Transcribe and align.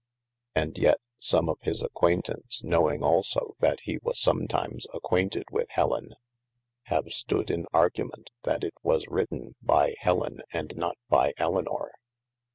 And 0.55 0.79
yet 0.79 0.99
some 1.19 1.47
of 1.47 1.59
his 1.61 1.83
acquaintaunce 1.83 2.63
knowing 2.63 3.03
also 3.03 3.55
that 3.59 3.81
he 3.81 3.99
was 4.01 4.19
sometimes 4.19 4.87
acquainted 4.95 5.43
with 5.51 5.67
Hellen, 5.69 6.15
have 6.85 7.05
stoade 7.11 7.51
in 7.51 7.67
argument, 7.71 8.31
that 8.41 8.63
it 8.63 8.73
was 8.81 9.07
written 9.09 9.53
by 9.61 9.93
Hellen, 9.99 10.41
& 10.47 10.53
not 10.75 10.97
by 11.07 11.33
Elynor. 11.33 11.89